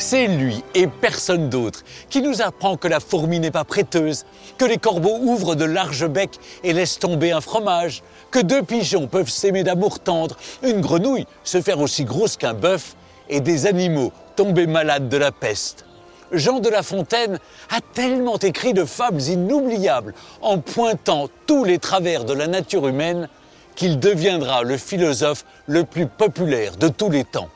[0.00, 4.64] C'est lui et personne d'autre qui nous apprend que la fourmi n'est pas prêteuse, que
[4.64, 9.28] les corbeaux ouvrent de larges becs et laissent tomber un fromage, que deux pigeons peuvent
[9.28, 12.94] s'aimer d'amour tendre, une grenouille se faire aussi grosse qu'un bœuf
[13.28, 15.84] et des animaux tomber malades de la peste.
[16.30, 22.24] Jean de La Fontaine a tellement écrit de fables inoubliables en pointant tous les travers
[22.24, 23.28] de la nature humaine
[23.74, 27.48] qu'il deviendra le philosophe le plus populaire de tous les temps.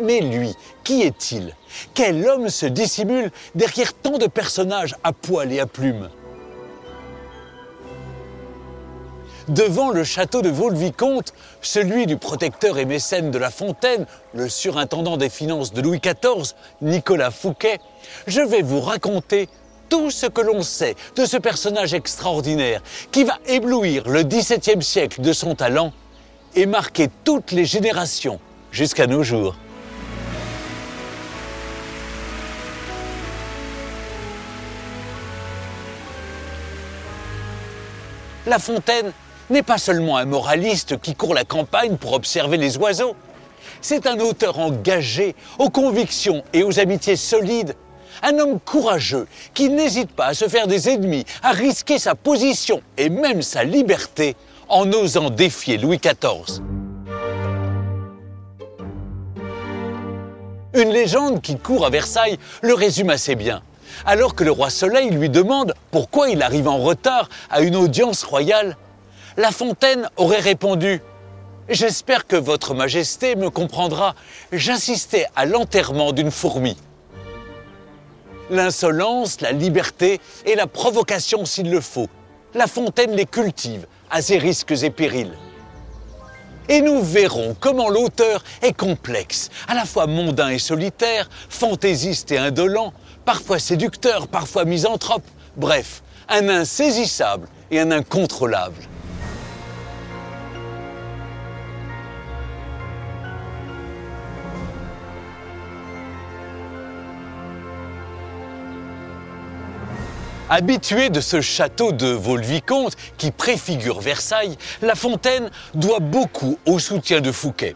[0.00, 1.54] Mais lui, qui est-il?
[1.94, 6.10] Quel homme se dissimule derrière tant de personnages à poil et à plumes?
[9.48, 11.32] Devant le château de Vaux-le-Vicomte,
[11.62, 16.52] celui du protecteur et mécène de La Fontaine, le surintendant des finances de Louis XIV,
[16.82, 17.78] Nicolas Fouquet,
[18.26, 19.48] je vais vous raconter
[19.88, 22.82] tout ce que l'on sait de ce personnage extraordinaire
[23.12, 25.92] qui va éblouir le XVIIe siècle de son talent
[26.56, 28.40] et marquer toutes les générations
[28.72, 29.54] jusqu'à nos jours.
[38.46, 39.12] La Fontaine
[39.50, 43.16] n'est pas seulement un moraliste qui court la campagne pour observer les oiseaux.
[43.80, 47.74] C'est un auteur engagé, aux convictions et aux amitiés solides.
[48.22, 52.82] Un homme courageux qui n'hésite pas à se faire des ennemis, à risquer sa position
[52.96, 54.36] et même sa liberté
[54.68, 56.62] en osant défier Louis XIV.
[60.72, 63.60] Une légende qui court à Versailles le résume assez bien
[64.04, 68.24] alors que le roi Soleil lui demande pourquoi il arrive en retard à une audience
[68.24, 68.76] royale,
[69.36, 71.00] La Fontaine aurait répondu
[71.68, 74.14] J'espère que votre majesté me comprendra,
[74.52, 76.76] j'insistais à l'enterrement d'une fourmi.
[78.50, 82.08] L'insolence, la liberté et la provocation s'il le faut,
[82.54, 85.36] La Fontaine les cultive à ses risques et périls.
[86.68, 92.38] Et nous verrons comment l'auteur est complexe, à la fois mondain et solitaire, fantaisiste et
[92.38, 92.92] indolent,
[93.26, 95.26] parfois séducteur, parfois misanthrope,
[95.56, 98.76] bref, un insaisissable et un incontrôlable.
[110.48, 117.20] Habitué de ce château de Vaux-le-Vicomte qui préfigure Versailles, La Fontaine doit beaucoup au soutien
[117.20, 117.74] de Fouquet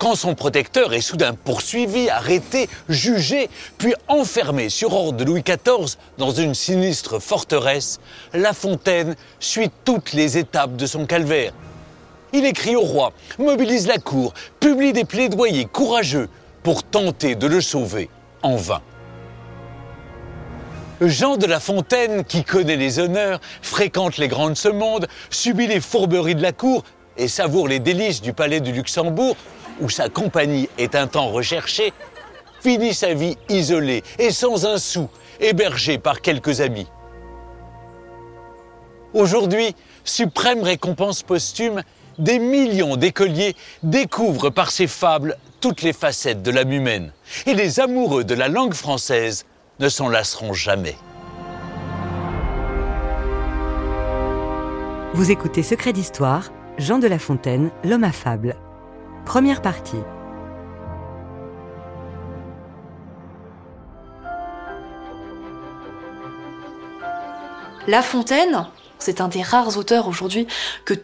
[0.00, 5.96] quand son protecteur est soudain poursuivi, arrêté, jugé, puis enfermé sur ordre de Louis XIV
[6.16, 8.00] dans une sinistre forteresse,
[8.32, 11.52] La Fontaine suit toutes les étapes de son calvaire.
[12.32, 16.30] Il écrit au roi, mobilise la cour, publie des plaidoyers courageux
[16.62, 18.08] pour tenter de le sauver,
[18.42, 18.80] en vain.
[21.02, 25.80] Jean de La Fontaine, qui connaît les honneurs, fréquente les grandes ce monde, subit les
[25.80, 26.84] fourberies de la cour
[27.18, 29.36] et savoure les délices du palais du Luxembourg,
[29.80, 31.92] où sa compagnie est un temps recherchée,
[32.60, 35.08] finit sa vie isolée et sans un sou,
[35.40, 36.86] hébergé par quelques amis.
[39.14, 39.74] Aujourd'hui,
[40.04, 41.82] suprême récompense posthume,
[42.18, 47.12] des millions d'écoliers découvrent par ses fables toutes les facettes de l'âme humaine.
[47.46, 49.46] Et les amoureux de la langue française
[49.78, 50.96] ne s'en lasseront jamais.
[55.14, 58.56] Vous écoutez Secret d'Histoire, Jean de La Fontaine, l'homme à fable.
[59.30, 59.94] Première partie.
[67.86, 68.66] La Fontaine,
[68.98, 70.48] c'est un des rares auteurs aujourd'hui
[70.84, 70.94] que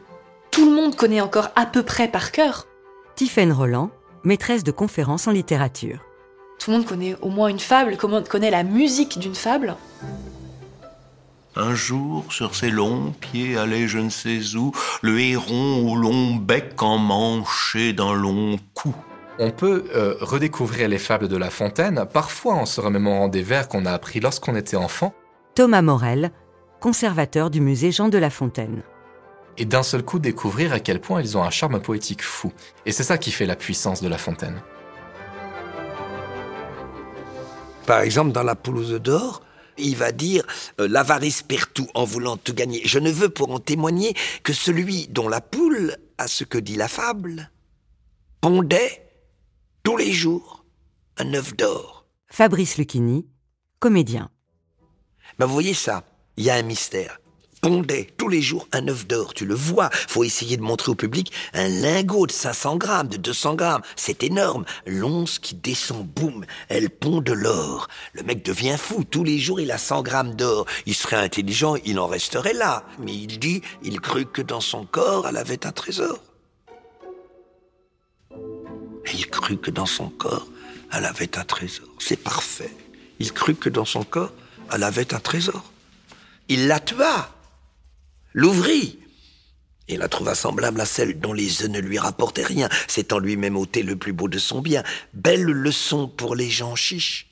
[0.50, 2.66] tout le monde connaît encore à peu près par cœur.
[3.14, 3.90] Tiffaine Roland,
[4.24, 6.00] maîtresse de conférences en littérature.
[6.58, 9.76] Tout le monde connaît au moins une fable, comment connaît la musique d'une fable?
[11.58, 16.34] Un jour, sur ses longs pieds allait je ne sais où, le héron au long
[16.34, 18.94] bec emmanché d'un long cou.
[19.38, 23.68] On peut euh, redécouvrir les fables de La Fontaine, parfois en se remémorant des vers
[23.68, 25.14] qu'on a appris lorsqu'on était enfant.
[25.54, 26.30] Thomas Morel,
[26.78, 28.82] conservateur du musée Jean de La Fontaine.
[29.56, 32.52] Et d'un seul coup découvrir à quel point ils ont un charme poétique fou.
[32.84, 34.60] Et c'est ça qui fait la puissance de La Fontaine.
[37.86, 39.40] Par exemple, dans La Poulouse d'or,
[39.78, 40.44] il va dire
[40.80, 42.80] euh, l'avarice perd tout en voulant tout gagner.
[42.84, 46.76] Je ne veux pour en témoigner que celui dont la poule, à ce que dit
[46.76, 47.50] la fable,
[48.40, 49.08] pondait
[49.82, 50.64] tous les jours
[51.18, 52.06] un œuf d'or.
[52.28, 53.26] Fabrice Lucchini,
[53.78, 54.30] comédien.
[55.38, 56.04] Ben vous voyez ça,
[56.36, 57.18] il y a un mystère
[57.66, 59.34] pondait tous les jours un œuf d'or.
[59.34, 59.90] Tu le vois.
[59.90, 63.82] Faut essayer de montrer au public un lingot de 500 grammes, de 200 grammes.
[63.96, 64.64] C'est énorme.
[64.86, 67.88] L'once qui descend, boum, elle pond de l'or.
[68.12, 69.02] Le mec devient fou.
[69.02, 70.66] Tous les jours, il a 100 grammes d'or.
[70.86, 72.84] Il serait intelligent, il en resterait là.
[73.00, 76.20] Mais il dit, il crut que dans son corps, elle avait un trésor.
[79.12, 80.46] Il crut que dans son corps,
[80.92, 81.88] elle avait un trésor.
[81.98, 82.70] C'est parfait.
[83.18, 84.32] Il crut que dans son corps,
[84.72, 85.64] elle avait un trésor.
[86.48, 87.28] Il la tua,
[88.36, 88.98] l'ouvrit,
[89.88, 93.56] et la trouva semblable à celle dont les œufs ne lui rapportaient rien, s'étant lui-même
[93.56, 94.82] ôté le plus beau de son bien.
[95.14, 97.30] Belle leçon pour les gens chiches.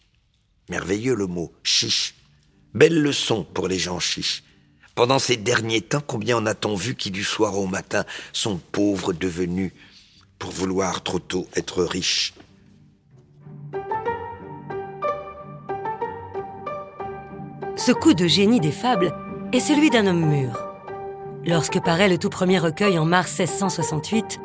[0.70, 2.14] Merveilleux le mot, chiche.
[2.72, 4.44] Belle leçon pour les gens chiches.
[4.94, 9.12] Pendant ces derniers temps, combien en a-t-on vu qui du soir au matin sont pauvres
[9.12, 9.72] devenus
[10.38, 12.32] pour vouloir trop tôt être riches?
[17.76, 19.12] Ce coup de génie des fables
[19.52, 20.73] est celui d'un homme mûr.
[21.46, 24.40] Lorsque paraît le tout premier recueil en mars 1668,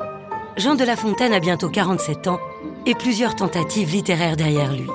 [0.58, 2.38] Jean de La Fontaine a bientôt 47 ans
[2.86, 4.86] et plusieurs tentatives littéraires derrière lui.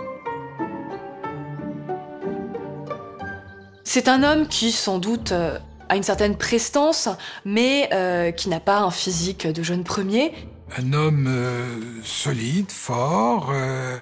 [3.84, 5.58] C'est un homme qui, sans doute, euh,
[5.90, 7.10] a une certaine prestance,
[7.46, 10.34] mais euh, qui n'a pas un physique de jeune premier.
[10.78, 13.98] Un homme euh, solide, fort, euh,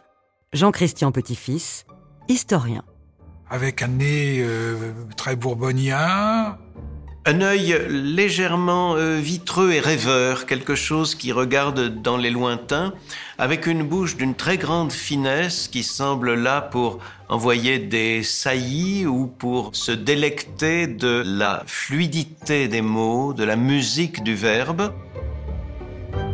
[0.53, 1.85] Jean-Christian Petit-Fils,
[2.27, 2.83] historien.
[3.49, 6.57] avec un nez euh, très bourbonien.
[7.25, 12.93] Un œil légèrement euh, vitreux et rêveur, quelque chose qui regarde dans les lointains,
[13.37, 16.99] avec une bouche d'une très grande finesse qui semble là pour
[17.29, 24.21] envoyer des saillies ou pour se délecter de la fluidité des mots, de la musique
[24.21, 24.93] du verbe.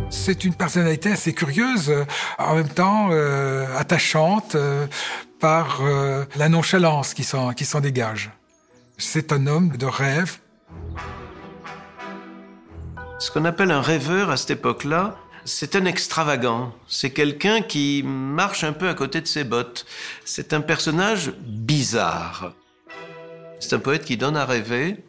[0.10, 1.94] C'est une personnalité assez curieuse,
[2.40, 4.88] en même temps euh, attachante euh,
[5.40, 5.82] par
[6.36, 8.32] la nonchalance qui s'en dégage.
[8.98, 10.40] C'est un homme de rêve.
[13.20, 16.74] Ce qu'on appelle un rêveur à cette époque-là, c'est un extravagant.
[16.88, 19.86] C'est quelqu'un qui marche un peu à côté de ses bottes.
[20.24, 22.54] C'est un personnage bizarre.
[23.60, 25.04] C'est un poète qui donne à rêver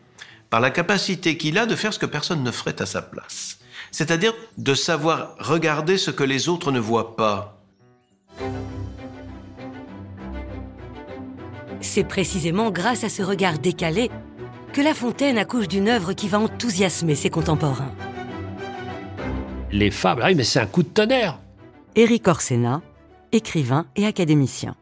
[0.50, 3.58] par la capacité qu'il a de faire ce que personne ne ferait à sa place.
[3.92, 7.62] C'est-à-dire de savoir regarder ce que les autres ne voient pas.
[11.80, 14.10] C'est précisément grâce à ce regard décalé
[14.72, 17.92] que La Fontaine accouche d'une œuvre qui va enthousiasmer ses contemporains.
[19.72, 21.38] Les fables, ah oui, mais c'est un coup de tonnerre.
[21.96, 22.82] Éric Orsena,
[23.32, 24.76] écrivain et académicien.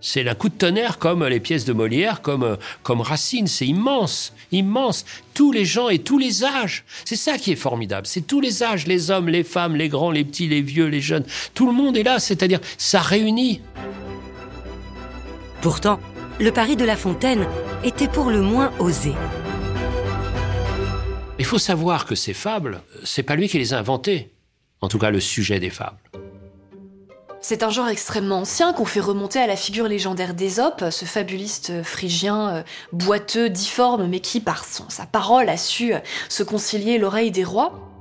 [0.00, 3.46] C'est un coup de tonnerre comme les pièces de Molière, comme, comme Racine.
[3.46, 5.06] C'est immense, immense.
[5.32, 6.84] Tous les gens et tous les âges.
[7.06, 8.06] C'est ça qui est formidable.
[8.06, 11.00] C'est tous les âges, les hommes, les femmes, les grands, les petits, les vieux, les
[11.00, 11.24] jeunes.
[11.54, 12.18] Tout le monde est là.
[12.18, 13.62] C'est-à-dire, ça réunit.
[15.62, 15.98] Pourtant,
[16.40, 17.46] le pari de La Fontaine
[17.84, 19.12] était pour le moins osé.
[21.38, 24.32] Il faut savoir que ces fables, c'est pas lui qui les a inventées.
[24.80, 25.98] En tout cas, le sujet des fables.
[27.40, 31.82] C'est un genre extrêmement ancien qu'on fait remonter à la figure légendaire d'Ésope, ce fabuliste
[31.82, 35.98] phrygien euh, boiteux, difforme, mais qui, par son, sa parole, a su euh,
[36.30, 37.93] se concilier l'oreille des rois.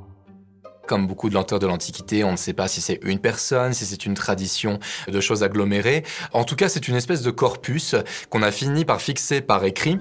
[0.88, 3.85] Comme beaucoup de l'auteur de l'Antiquité, on ne sait pas si c'est une personne, si
[3.85, 6.03] c'est une tradition de choses agglomérées.
[6.33, 7.95] En tout cas, c'est une espèce de corpus
[8.30, 10.00] qu'on a fini par fixer par écrit.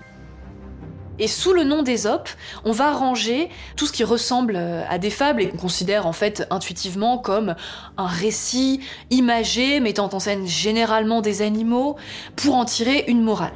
[1.18, 2.28] Et sous le nom d'Ésope,
[2.64, 6.12] on va ranger tout ce qui ressemble euh, à des fables et qu'on considère en
[6.12, 7.54] fait intuitivement comme
[7.96, 8.80] un récit
[9.10, 11.96] imagé mettant en scène généralement des animaux
[12.34, 13.52] pour en tirer une morale.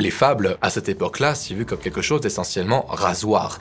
[0.00, 3.58] Les fables, à cette époque-là, c'est vu comme quelque chose d'essentiellement rasoir.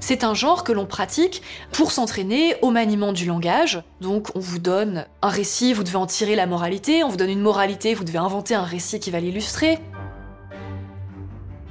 [0.00, 1.42] C'est un genre que l'on pratique
[1.72, 3.82] pour s'entraîner au maniement du langage.
[4.02, 7.30] Donc on vous donne un récit, vous devez en tirer la moralité, on vous donne
[7.30, 9.78] une moralité, vous devez inventer un récit qui va l'illustrer.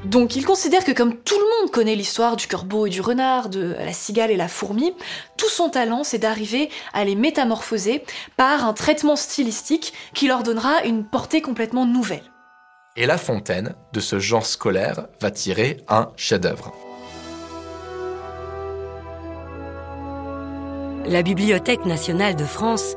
[0.06, 3.50] Donc il considère que comme tout le monde connaît l'histoire du corbeau et du renard,
[3.50, 4.94] de la cigale et la fourmi,
[5.38, 8.04] tout son talent c'est d'arriver à les métamorphoser
[8.36, 12.24] par un traitement stylistique qui leur donnera une portée complètement nouvelle.
[13.00, 16.74] Et La Fontaine, de ce genre scolaire, va tirer un chef-d'œuvre.
[21.06, 22.96] La Bibliothèque nationale de France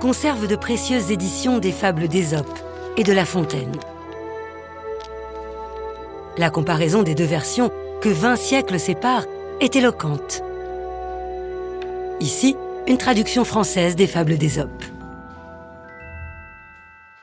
[0.00, 2.58] conserve de précieuses éditions des fables d'Ésope
[2.96, 3.74] et de La Fontaine.
[6.38, 9.26] La comparaison des deux versions, que 20 siècles séparent,
[9.60, 10.44] est éloquente.
[12.20, 14.84] Ici, une traduction française des fables d'Ésope.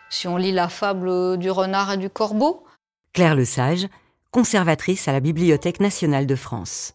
[0.09, 2.63] Si on lit la fable du renard et du corbeau,
[3.13, 3.87] Claire Lesage,
[4.31, 6.93] conservatrice à la Bibliothèque nationale de France.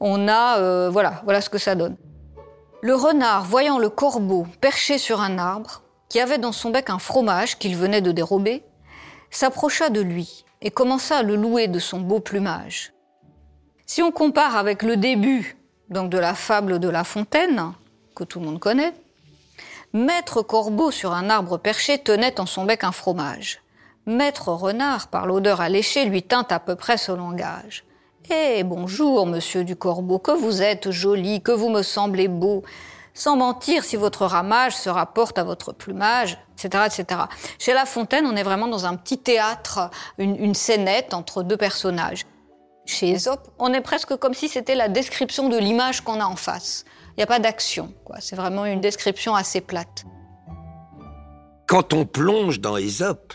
[0.00, 1.96] on a, euh, voilà, voilà ce que ça donne.
[2.82, 6.98] Le renard, voyant le corbeau perché sur un arbre, qui avait dans son bec un
[6.98, 8.64] fromage qu'il venait de dérober,
[9.30, 12.92] s'approcha de lui et commença à le louer de son beau plumage.
[13.86, 15.56] Si on compare avec le début
[15.90, 17.72] donc de la fable de La Fontaine,
[18.14, 18.94] que tout le monde connaît,
[19.92, 23.60] Maître Corbeau sur un arbre perché tenait en son bec un fromage.
[24.06, 27.82] Maître Renard, par l'odeur alléchée, lui tint à peu près ce langage.
[28.30, 32.62] Eh bonjour, monsieur du Corbeau, que vous êtes joli, que vous me semblez beau.
[33.14, 37.22] Sans mentir, si votre ramage se rapporte à votre plumage, etc., etc.
[37.58, 41.56] Chez La Fontaine, on est vraiment dans un petit théâtre, une, une scénette entre deux
[41.56, 42.26] personnages.
[42.90, 46.34] Chez Aesop, on est presque comme si c'était la description de l'image qu'on a en
[46.34, 46.84] face.
[47.10, 47.94] Il n'y a pas d'action.
[48.18, 50.04] C'est vraiment une description assez plate.
[51.68, 53.34] Quand on plonge dans Aesop,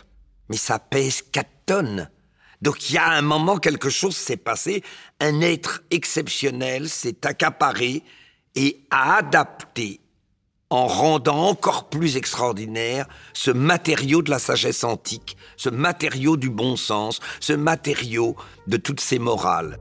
[0.49, 2.09] mais ça pèse 4 tonnes.
[2.61, 4.83] Donc il y a un moment, quelque chose s'est passé,
[5.21, 8.03] un être exceptionnel s'est accaparé
[8.55, 10.01] et a adapté
[10.69, 16.75] en rendant encore plus extraordinaire ce matériau de la sagesse antique, ce matériau du bon
[16.75, 18.35] sens, ce matériau
[18.67, 19.77] de toutes ces morales.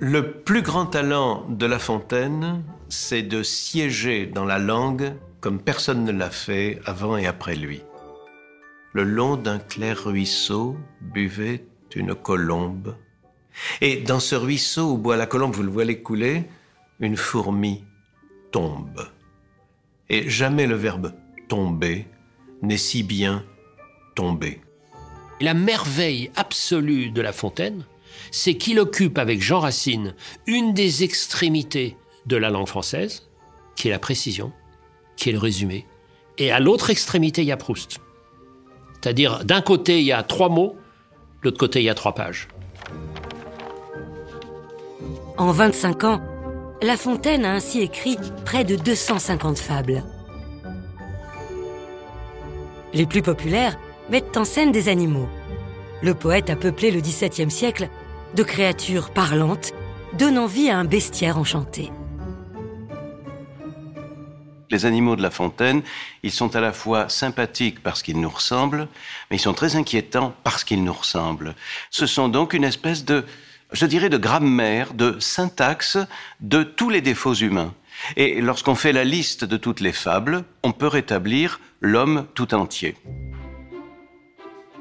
[0.00, 6.04] Le plus grand talent de La Fontaine, c'est de siéger dans la langue comme personne
[6.04, 7.82] ne l'a fait avant et après lui.
[8.92, 12.96] Le long d'un clair ruisseau buvait une colombe.
[13.80, 16.44] Et dans ce ruisseau où boit la colombe, vous le voyez couler,
[17.00, 17.84] une fourmi
[18.50, 19.08] tombe.
[20.08, 21.14] Et jamais le verbe
[21.48, 22.06] tomber
[22.62, 23.44] n'est si bien
[24.14, 24.60] tombé.
[25.40, 27.84] La merveille absolue de La Fontaine,
[28.30, 30.14] c'est qu'il occupe avec Jean Racine
[30.46, 33.28] une des extrémités de la langue française,
[33.76, 34.52] qui est la précision,
[35.16, 35.86] qui est le résumé,
[36.38, 37.98] et à l'autre extrémité, il y a Proust.
[38.94, 40.76] C'est-à-dire, d'un côté, il y a trois mots,
[41.42, 42.48] de l'autre côté, il y a trois pages.
[45.36, 46.20] En 25 ans,
[46.80, 50.04] La Fontaine a ainsi écrit près de 250 fables.
[52.92, 53.76] Les plus populaires
[54.10, 55.28] mettent en scène des animaux.
[56.02, 57.88] Le poète a peuplé le XVIIe siècle
[58.36, 59.72] de créatures parlantes,
[60.16, 61.90] donnant vie à un bestiaire enchanté.
[64.70, 65.82] Les animaux de La Fontaine,
[66.22, 68.86] ils sont à la fois sympathiques parce qu'ils nous ressemblent,
[69.30, 71.56] mais ils sont très inquiétants parce qu'ils nous ressemblent.
[71.90, 73.24] Ce sont donc une espèce de,
[73.72, 75.98] je dirais, de grammaire, de syntaxe
[76.40, 77.74] de tous les défauts humains.
[78.16, 82.94] Et lorsqu'on fait la liste de toutes les fables, on peut rétablir l'homme tout entier.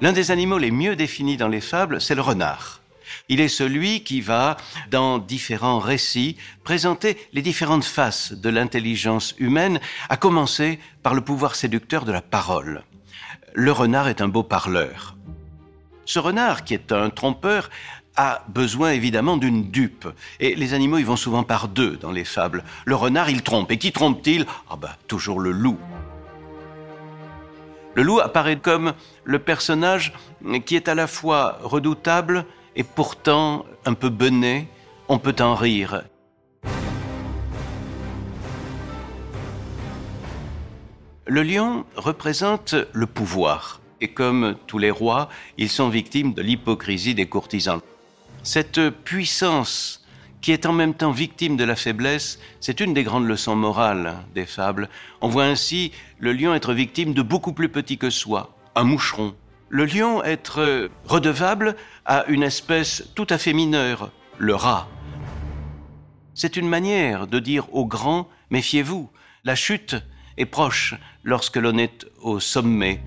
[0.01, 2.81] L'un des animaux les mieux définis dans les fables, c'est le renard.
[3.29, 4.57] Il est celui qui va,
[4.91, 9.79] dans différents récits, présenter les différentes faces de l'intelligence humaine,
[10.09, 12.83] à commencer par le pouvoir séducteur de la parole.
[13.53, 15.15] Le renard est un beau parleur.
[16.05, 17.69] Ce renard, qui est un trompeur,
[18.17, 20.07] a besoin évidemment d'une dupe.
[20.39, 22.63] Et les animaux, ils vont souvent par deux dans les fables.
[22.85, 23.71] Le renard, il trompe.
[23.71, 24.45] Et qui trompe-t-il?
[24.69, 25.77] Ah ben, toujours le loup.
[27.93, 28.93] Le loup apparaît comme
[29.23, 30.13] le personnage
[30.65, 32.45] qui est à la fois redoutable
[32.75, 34.67] et pourtant un peu bené,
[35.07, 36.03] on peut en rire.
[41.25, 47.15] Le lion représente le pouvoir, et comme tous les rois, ils sont victimes de l'hypocrisie
[47.15, 47.81] des courtisans.
[48.47, 50.05] Cette puissance
[50.39, 54.15] qui est en même temps victime de la faiblesse, c'est une des grandes leçons morales
[54.33, 54.87] des fables.
[55.19, 59.35] On voit ainsi le lion être victime de beaucoup plus petit que soi, un moucheron,
[59.67, 61.75] le lion être redevable
[62.05, 64.87] à une espèce tout à fait mineure, le rat.
[66.33, 69.09] C'est une manière de dire aux grands, méfiez-vous,
[69.43, 69.97] la chute
[70.37, 73.01] est proche lorsque l'on est au sommet.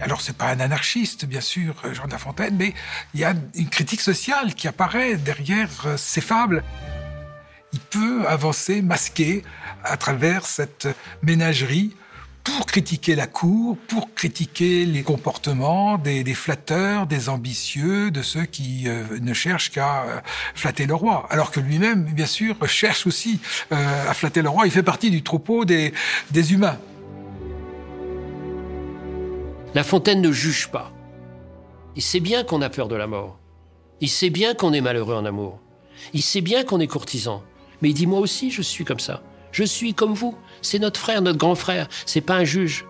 [0.00, 2.74] Alors c'est pas un anarchiste, bien sûr, Jean de La Fontaine, mais
[3.14, 6.62] il y a une critique sociale qui apparaît derrière ces fables.
[7.72, 9.42] Il peut avancer masqué
[9.84, 10.88] à travers cette
[11.22, 11.94] ménagerie
[12.46, 18.84] pour critiquer la cour, pour critiquer les comportements des, flatteurs, des ambitieux, de ceux qui
[18.86, 20.20] euh, ne cherchent qu'à euh,
[20.54, 21.26] flatter le roi.
[21.30, 23.40] Alors que lui-même, bien sûr, cherche aussi
[23.72, 24.66] euh, à flatter le roi.
[24.66, 25.92] Il fait partie du troupeau des
[26.52, 26.78] humains.
[29.76, 30.90] La Fontaine ne juge pas.
[31.96, 33.38] Il sait bien qu'on a peur de la mort.
[34.00, 35.58] Il sait bien qu'on est malheureux en amour.
[36.14, 37.42] Il sait bien qu'on est courtisan.
[37.82, 39.20] Mais il dit moi aussi, je suis comme ça.
[39.52, 40.34] Je suis comme vous.
[40.62, 41.88] C'est notre frère, notre grand frère.
[42.06, 42.86] C'est pas un juge.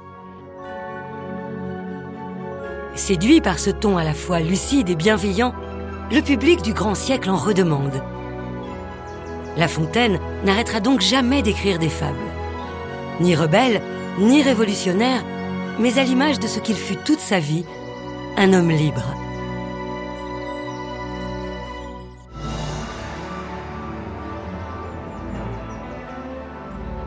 [2.94, 5.56] Séduit par ce ton à la fois lucide et bienveillant,
[6.12, 8.00] le public du grand siècle en redemande.
[9.56, 12.30] La Fontaine n'arrêtera donc jamais d'écrire des fables.
[13.18, 13.82] Ni rebelle,
[14.20, 15.24] ni révolutionnaire,
[15.78, 17.64] mais à l'image de ce qu'il fut toute sa vie,
[18.36, 19.04] un homme libre.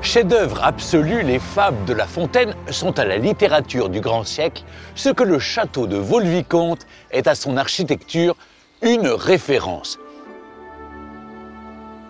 [0.02, 4.64] Chef-d'œuvre absolu, les fables de La Fontaine sont à la littérature du grand siècle
[4.96, 8.36] ce que le château de Vaux-le-Vicomte est à son architecture
[8.82, 10.00] une référence.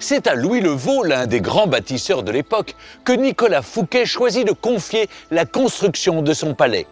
[0.02, 4.54] C'est à Louis Levaux, l'un des grands bâtisseurs de l'époque, que Nicolas Fouquet choisit de
[4.54, 6.88] confier la construction de son palais.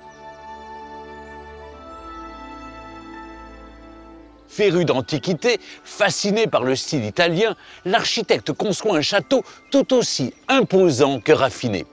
[4.49, 11.31] Féru d'antiquité, fasciné par le style italien, l'architecte conçoit un château tout aussi imposant que
[11.31, 11.85] raffiné.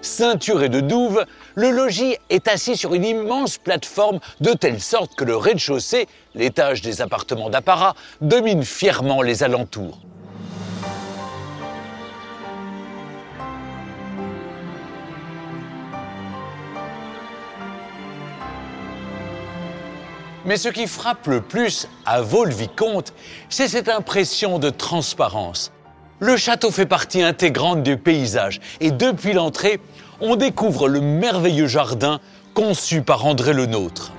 [0.00, 5.24] Ceinturé de douves, le logis est assis sur une immense plateforme de telle sorte que
[5.24, 9.98] le rez-de-chaussée l'étage des appartements d'apparat, domine fièrement les alentours.
[20.46, 23.14] Mais ce qui frappe le plus à Vaux-le-Vicomte,
[23.48, 25.72] c'est cette impression de transparence.
[26.20, 29.80] Le château fait partie intégrante du paysage et depuis l'entrée,
[30.20, 32.20] on découvre le merveilleux jardin
[32.52, 34.12] conçu par André le Nôtre.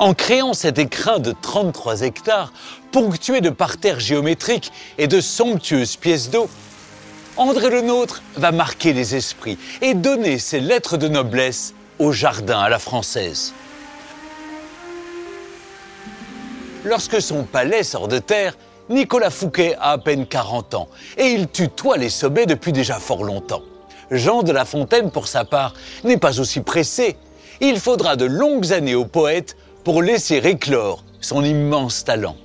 [0.00, 2.54] En créant cet écrin de 33 hectares,
[2.90, 6.48] ponctué de parterres géométriques et de somptueuses pièces d'eau,
[7.36, 12.60] André le Nôtre va marquer les esprits et donner ses lettres de noblesse au jardin
[12.60, 13.52] à la française.
[16.86, 18.56] Lorsque son palais sort de terre,
[18.88, 20.88] Nicolas Fouquet a à peine 40 ans
[21.18, 23.62] et il tutoie les sommets depuis déjà fort longtemps.
[24.10, 27.18] Jean de La Fontaine, pour sa part, n'est pas aussi pressé.
[27.60, 32.36] Il faudra de longues années au poète pour laisser éclore son immense talent.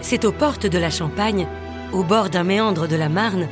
[0.00, 1.46] C'est aux portes de la Champagne,
[1.92, 3.48] au bord d'un méandre de la Marne,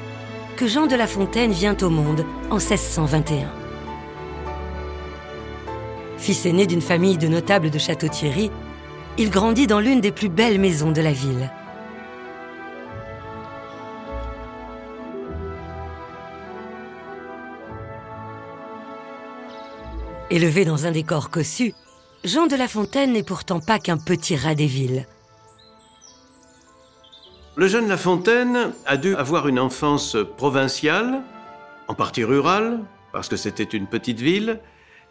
[0.56, 3.50] que Jean de La Fontaine vient au monde en 1621.
[6.16, 8.50] Fils aîné d'une famille de notables de Château-Thierry,
[9.18, 11.50] il grandit dans l'une des plus belles maisons de la ville.
[20.28, 21.72] Élevé dans un décor cossu,
[22.24, 25.06] Jean de La Fontaine n'est pourtant pas qu'un petit rat des villes.
[27.54, 31.22] Le jeune La Fontaine a dû avoir une enfance provinciale,
[31.86, 32.80] en partie rurale,
[33.12, 34.58] parce que c'était une petite ville.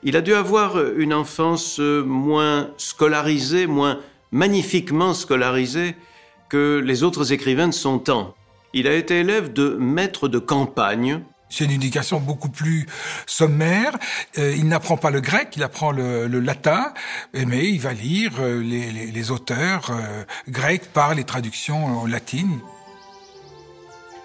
[0.04, 4.00] Il a dû avoir une enfance moins scolarisée, moins
[4.34, 5.96] magnifiquement scolarisée
[6.50, 8.36] que les autres écrivains de son temps.
[8.74, 11.22] Il a été élève de maître de campagne,
[11.56, 12.86] c'est une éducation beaucoup plus
[13.26, 13.94] sommaire.
[14.38, 16.94] Euh, il n'apprend pas le grec, il apprend le, latin,
[17.34, 22.60] mais il va lire euh, les, auteurs euh, grecs par les traductions latines.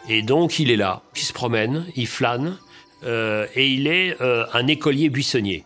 [0.09, 2.59] Et donc il est là, il se promène, il flâne,
[3.05, 5.65] et il est un écolier buissonnier.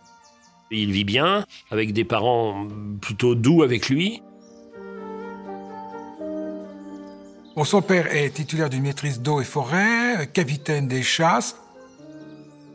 [0.71, 2.67] Il vit bien, avec des parents
[3.01, 4.21] plutôt doux avec lui.
[7.63, 11.55] Son père est titulaire d'une maîtrise d'eau et forêt, capitaine des chasses.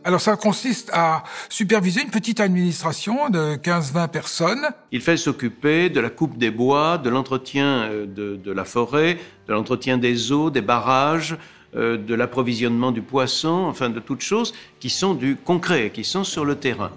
[0.03, 4.67] Alors ça consiste à superviser une petite administration de 15-20 personnes.
[4.91, 9.53] Il fait s'occuper de la coupe des bois, de l'entretien euh, de, la forêt, de
[9.53, 11.37] l'entretien des eaux, des barrages,
[11.75, 16.23] euh, de l'approvisionnement du poisson, enfin de toutes choses qui sont du concret, qui sont
[16.23, 16.91] sur le terrain.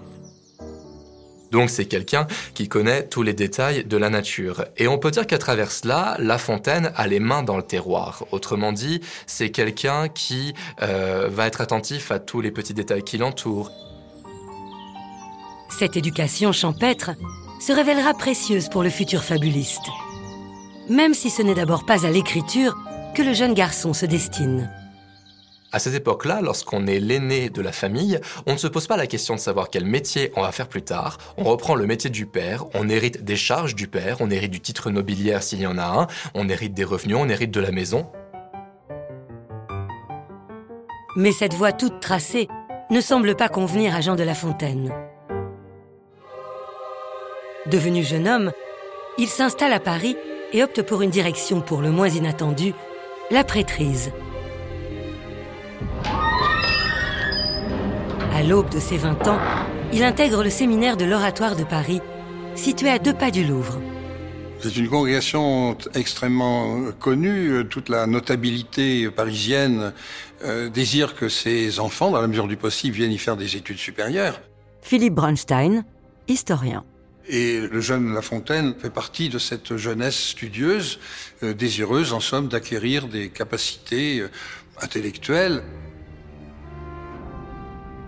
[1.55, 4.65] Donc c'est quelqu'un qui connaît tous les détails de la nature.
[4.75, 8.25] Et on peut dire qu'à travers cela, La Fontaine a les mains dans le terroir.
[8.31, 13.17] Autrement dit, c'est quelqu'un qui euh, va être attentif à tous les petits détails qui
[13.17, 13.71] l'entourent.
[15.69, 17.11] Cette éducation champêtre
[17.61, 19.87] se révélera précieuse pour le futur fabuliste.
[20.89, 22.75] Même si ce n'est d'abord pas à l'écriture
[23.15, 24.69] que le jeune garçon se destine.
[25.75, 29.07] À cette époque-là, lorsqu'on est l'aîné de la famille, on ne se pose pas la
[29.07, 31.17] question de savoir quel métier on va faire plus tard.
[31.35, 34.61] On reprend le métier du père, on hérite des charges du père, on hérite du
[34.61, 37.71] titre nobiliaire s'il y en a un, on hérite des revenus, on hérite de la
[37.71, 38.07] maison.
[41.17, 42.47] Mais cette voie toute tracée
[42.89, 44.93] ne semble pas convenir à Jean de La Fontaine.
[47.65, 48.53] Devenu jeune homme,
[49.17, 50.15] il s'installe à Paris
[50.53, 52.73] et opte pour une direction pour le moins inattendue,
[53.29, 54.13] la prêtrise.
[58.33, 59.39] À l'aube de ses 20 ans,
[59.93, 62.01] il intègre le séminaire de l'Oratoire de Paris,
[62.55, 63.79] situé à deux pas du Louvre.
[64.59, 67.65] C'est une congrégation extrêmement connue.
[67.69, 69.93] Toute la notabilité parisienne
[70.43, 73.77] euh, désire que ses enfants, dans la mesure du possible, viennent y faire des études
[73.77, 74.41] supérieures.
[74.81, 75.83] Philippe Bronstein,
[76.27, 76.83] historien.
[77.27, 80.99] Et le jeune La Fontaine fait partie de cette jeunesse studieuse,
[81.41, 84.29] euh, désireuse en somme d'acquérir des capacités euh,
[84.81, 85.63] intellectuelles.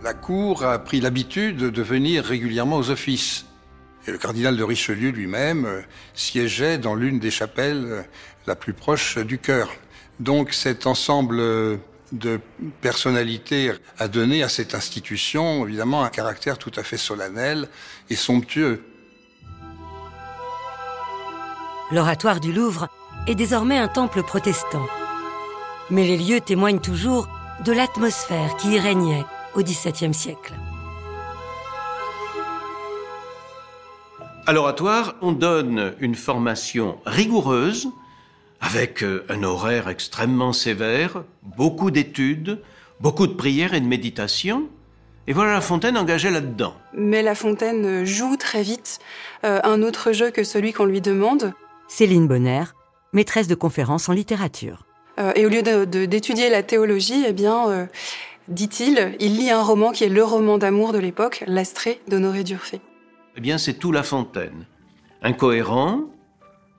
[0.04, 3.46] La cour a pris l'habitude de venir régulièrement aux offices.
[4.08, 5.82] Et le cardinal de Richelieu lui-même euh,
[6.14, 8.02] siégeait dans l'une des chapelles euh,
[8.46, 9.70] la plus proche du cœur.
[10.20, 11.78] Donc cet ensemble euh,
[12.14, 12.40] de
[12.80, 17.68] personnalités a donné à cette institution évidemment un caractère tout à fait solennel
[18.10, 18.82] et somptueux.
[21.92, 22.88] L'oratoire du Louvre
[23.28, 24.88] est désormais un temple protestant.
[25.90, 27.28] Mais les lieux témoignent toujours
[27.66, 30.54] de l'atmosphère qui y régnait au XVIIe siècle.
[34.46, 37.90] À l'oratoire, on donne une formation rigoureuse,
[38.62, 42.62] avec euh, un horaire extrêmement sévère, beaucoup d'études,
[43.02, 44.70] beaucoup de prières et de méditation.
[45.28, 46.74] Et voilà La Fontaine engagée là-dedans.
[46.94, 49.00] Mais La Fontaine joue très vite
[49.44, 51.54] euh, un autre jeu que celui qu'on lui demande.
[51.90, 52.64] Céline Bonner,
[53.12, 54.86] maîtresse de conférences en littérature.
[55.20, 55.62] Euh, et au lieu
[56.08, 57.86] d'étudier la théologie, eh bien, euh,
[58.48, 62.82] dit-il, il lit un roman qui est le roman d'amour de l'époque, L'Astrée d'Honoré d'Urfé.
[63.36, 64.66] Eh bien, c'est tout La Fontaine.
[65.22, 66.02] Incohérent,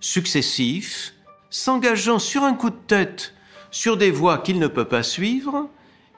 [0.01, 1.14] successif,
[1.51, 3.35] s'engageant sur un coup de tête
[3.70, 5.68] sur des voies qu'il ne peut pas suivre,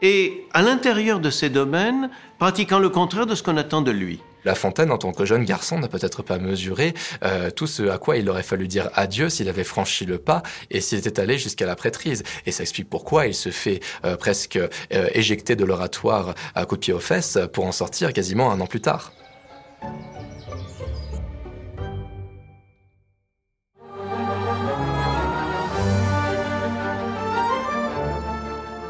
[0.03, 4.21] et à l'intérieur de ces domaines, pratiquant le contraire de ce qu'on attend de lui.
[4.45, 7.99] La Fontaine, en tant que jeune garçon, n'a peut-être pas mesuré euh, tout ce à
[7.99, 11.39] quoi il aurait fallu dire adieu s'il avait franchi le pas et s'il était allé
[11.39, 12.23] jusqu'à la prêtrise.
[12.47, 16.77] Et ça explique pourquoi il se fait euh, presque euh, éjecter de l'oratoire à coup
[16.77, 19.13] de pied aux fesses pour en sortir quasiment un an plus tard.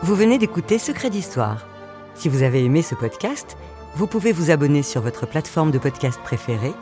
[0.02, 1.68] Vous venez d'écouter Secret d'Histoire.
[2.14, 3.56] Si vous avez aimé ce podcast,
[3.94, 6.72] vous pouvez vous abonner sur votre plateforme de podcast préférée.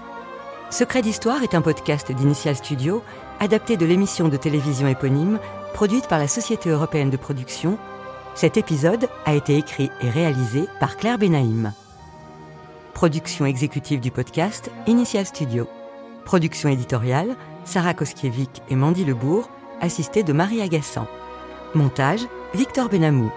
[0.71, 3.03] Secret d'Histoire est un podcast d'Initial Studio
[3.40, 5.38] adapté de l'émission de télévision éponyme
[5.73, 7.79] produite par la Société européenne de production.
[8.35, 11.73] Cet épisode a été écrit et réalisé par Claire Benaïm.
[12.92, 15.66] Production exécutive du podcast Initial Studio.
[16.25, 19.49] Production éditoriale Sarah Koskiewicz et Mandy Lebourg,
[19.81, 21.07] assistée de Marie Agassan.
[21.75, 23.31] Montage Victor Benamou.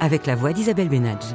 [0.00, 1.34] Avec la voix d'Isabelle Benadj.